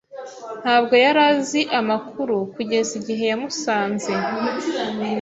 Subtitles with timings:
[0.61, 4.11] Ntabwo yari azi amakuru kugeza igihe yamusanze.